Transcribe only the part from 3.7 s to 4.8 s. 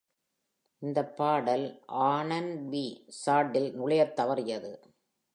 நுழையத் தவறியது.